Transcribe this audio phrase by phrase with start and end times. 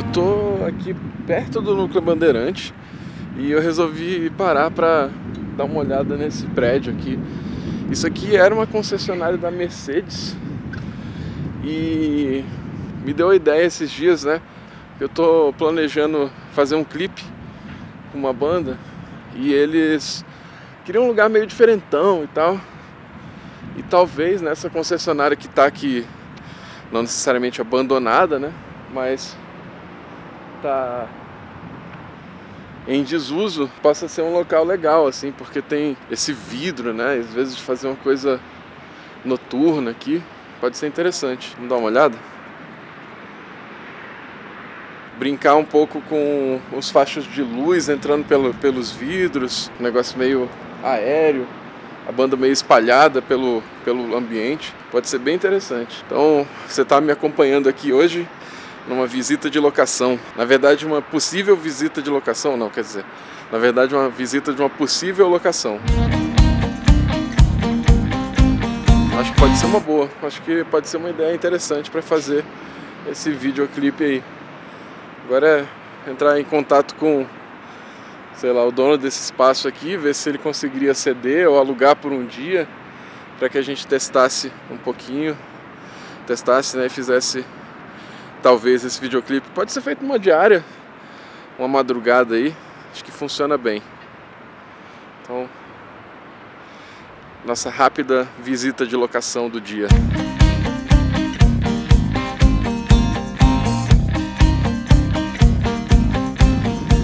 [0.00, 0.96] Eu tô aqui
[1.26, 2.72] perto do Núcleo Bandeirante
[3.36, 5.10] e eu resolvi parar para
[5.58, 7.18] dar uma olhada nesse prédio aqui.
[7.90, 10.34] Isso aqui era uma concessionária da Mercedes
[11.62, 12.42] e
[13.04, 14.40] me deu a ideia esses dias, né?
[14.98, 17.22] Eu tô planejando fazer um clipe
[18.10, 18.78] com uma banda
[19.36, 20.24] e eles
[20.86, 22.58] queriam um lugar meio diferentão e tal.
[23.76, 26.06] E talvez nessa concessionária que tá aqui,
[26.90, 28.50] não necessariamente abandonada, né?
[28.94, 29.36] Mas
[30.62, 31.08] tá
[32.88, 37.18] em desuso possa ser um local legal assim, porque tem esse vidro, né?
[37.20, 38.40] Às vezes fazer uma coisa
[39.24, 40.22] noturna aqui
[40.60, 41.52] pode ser interessante.
[41.54, 42.16] Vamos dar uma olhada?
[45.18, 50.48] Brincar um pouco com os fachos de luz entrando pelo, pelos vidros, um negócio meio
[50.82, 51.46] aéreo,
[52.08, 56.02] a banda meio espalhada pelo, pelo ambiente, pode ser bem interessante.
[56.06, 58.26] Então, você está me acompanhando aqui hoje
[58.86, 60.18] numa visita de locação.
[60.36, 63.04] Na verdade, uma possível visita de locação, não, quer dizer,
[63.50, 65.80] na verdade, uma visita de uma possível locação.
[69.18, 72.44] Acho que pode ser uma boa, acho que pode ser uma ideia interessante para fazer
[73.10, 74.24] esse videoclipe aí.
[75.26, 75.68] Agora
[76.06, 77.26] é entrar em contato com,
[78.34, 82.12] sei lá, o dono desse espaço aqui, ver se ele conseguiria ceder ou alugar por
[82.12, 82.66] um dia
[83.38, 85.36] para que a gente testasse um pouquinho,
[86.26, 87.44] testasse, né, e fizesse
[88.40, 89.46] talvez esse videoclipe.
[89.54, 90.64] Pode ser feito numa diária,
[91.58, 92.54] uma madrugada aí.
[92.92, 93.82] Acho que funciona bem.
[95.22, 95.48] Então,
[97.44, 99.86] nossa rápida visita de locação do dia.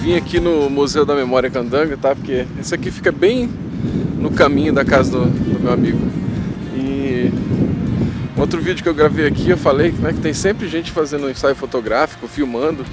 [0.00, 2.14] Vim aqui no Museu da Memória Candanga, tá?
[2.14, 3.50] Porque isso aqui fica bem
[4.18, 5.98] no caminho da casa do, do meu amigo.
[8.46, 11.30] Outro vídeo que eu gravei aqui, eu falei né, que tem sempre gente fazendo um
[11.30, 12.86] ensaio fotográfico, filmando.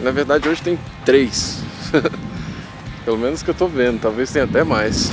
[0.00, 1.62] Na verdade, hoje tem três.
[3.04, 5.10] Pelo menos que eu tô vendo, talvez tenha até mais.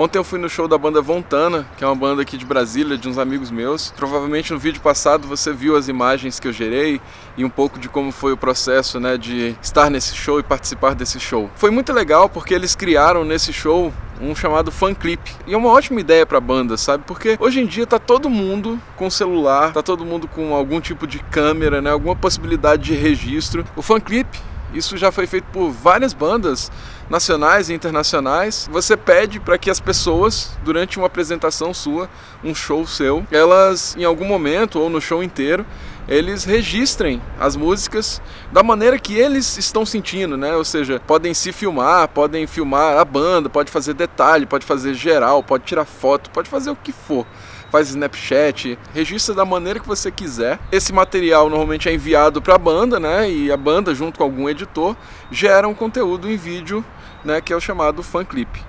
[0.00, 2.96] Ontem eu fui no show da banda Vontana, que é uma banda aqui de Brasília,
[2.96, 3.90] de uns amigos meus.
[3.96, 7.00] Provavelmente no vídeo passado você viu as imagens que eu gerei
[7.36, 10.94] e um pouco de como foi o processo, né, de estar nesse show e participar
[10.94, 11.50] desse show.
[11.56, 15.32] Foi muito legal porque eles criaram nesse show um chamado fan clip.
[15.48, 17.02] E é uma ótima ideia para banda, sabe?
[17.04, 21.08] Porque hoje em dia tá todo mundo com celular, tá todo mundo com algum tipo
[21.08, 23.64] de câmera, né, alguma possibilidade de registro.
[23.74, 24.28] O fan clip
[24.72, 26.70] isso já foi feito por várias bandas
[27.08, 28.68] nacionais e internacionais.
[28.70, 32.08] Você pede para que as pessoas, durante uma apresentação sua,
[32.44, 35.64] um show seu, elas em algum momento ou no show inteiro,
[36.06, 38.20] eles registrem as músicas
[38.50, 40.56] da maneira que eles estão sentindo, né?
[40.56, 45.42] Ou seja, podem se filmar, podem filmar a banda, pode fazer detalhe, pode fazer geral,
[45.42, 47.26] pode tirar foto, pode fazer o que for
[47.70, 50.58] faz Snapchat, registra da maneira que você quiser.
[50.72, 53.30] Esse material normalmente é enviado para a banda, né?
[53.30, 54.96] E a banda, junto com algum editor,
[55.30, 56.84] gera um conteúdo em vídeo,
[57.24, 57.40] né?
[57.40, 58.68] Que é o chamado fan clip.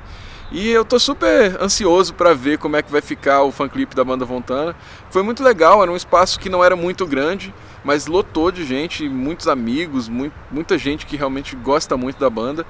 [0.51, 3.95] E eu tô super ansioso para ver como é que vai ficar o fan clip
[3.95, 4.75] da banda Fontana.
[5.11, 9.07] Foi muito legal, era um espaço que não era muito grande, mas lotou de gente,
[9.07, 12.65] muitos amigos, muito, muita gente que realmente gosta muito da banda.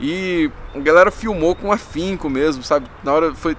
[0.00, 2.86] E a galera filmou com afinco mesmo, sabe?
[3.02, 3.56] Na hora foi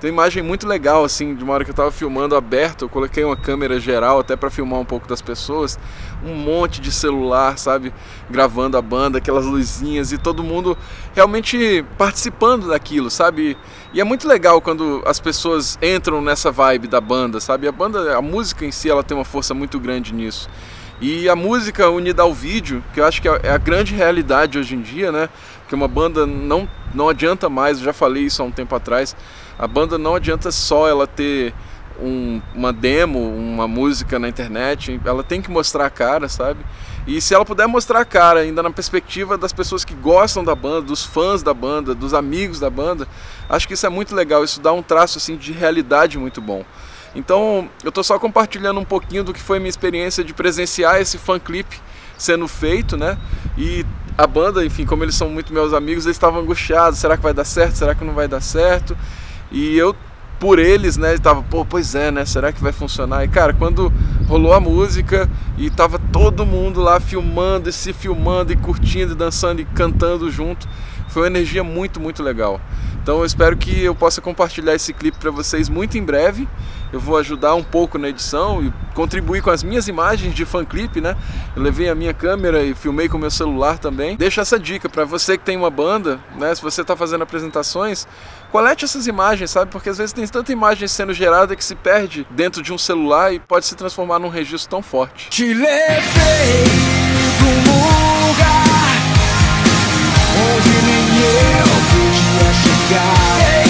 [0.00, 2.88] tem uma imagem muito legal, assim, de uma hora que eu tava filmando aberto, eu
[2.88, 5.78] coloquei uma câmera geral até para filmar um pouco das pessoas,
[6.24, 7.92] um monte de celular, sabe,
[8.30, 10.76] gravando a banda, aquelas luzinhas e todo mundo
[11.14, 13.56] realmente participando daquilo, sabe?
[13.92, 17.66] E é muito legal quando as pessoas entram nessa vibe da banda, sabe?
[17.66, 20.48] A banda, a música em si, ela tem uma força muito grande nisso.
[21.00, 24.74] E a música unida ao vídeo, que eu acho que é a grande realidade hoje
[24.74, 25.28] em dia, né?
[25.68, 29.16] Que uma banda não, não adianta mais, eu já falei isso há um tempo atrás,
[29.58, 31.52] a banda não adianta só ela ter
[32.00, 36.64] um, uma demo, uma música na internet, ela tem que mostrar a cara, sabe?
[37.06, 40.54] E se ela puder mostrar a cara ainda na perspectiva das pessoas que gostam da
[40.54, 43.06] banda, dos fãs da banda, dos amigos da banda,
[43.48, 46.64] acho que isso é muito legal, isso dá um traço assim de realidade muito bom.
[47.14, 51.16] Então, eu estou só compartilhando um pouquinho do que foi minha experiência de presenciar esse
[51.16, 51.80] fan clip
[52.18, 53.16] sendo feito, né?
[53.56, 53.86] E
[54.16, 57.34] a banda, enfim, como eles são muito meus amigos, eles estavam angustiados, será que vai
[57.34, 57.74] dar certo?
[57.74, 58.96] Será que não vai dar certo?
[59.50, 59.94] E eu,
[60.40, 63.24] por eles, né, tava, pô, pois é, né, será que vai funcionar?
[63.24, 63.92] E cara, quando
[64.26, 65.28] rolou a música
[65.58, 70.30] e tava todo mundo lá filmando e se filmando e curtindo e dançando e cantando
[70.30, 70.66] junto,
[71.08, 72.60] foi uma energia muito, muito legal.
[73.02, 76.48] Então eu espero que eu possa compartilhar esse clipe para vocês muito em breve
[76.92, 80.64] eu vou ajudar um pouco na edição e contribuir com as minhas imagens de fan
[80.64, 81.16] clip, né?
[81.54, 84.16] Eu levei a minha câmera e filmei com meu celular também.
[84.16, 86.54] Deixa essa dica para você que tem uma banda, né?
[86.54, 88.06] Se você está fazendo apresentações,
[88.50, 89.70] colete essas imagens, sabe?
[89.70, 93.32] Porque às vezes tem tanta imagem sendo gerada que se perde dentro de um celular
[93.32, 95.28] e pode se transformar num registro tão forte.
[95.30, 96.64] Te levei
[97.38, 98.96] pra um lugar
[100.56, 101.22] onde nem
[101.58, 103.65] eu podia chegar.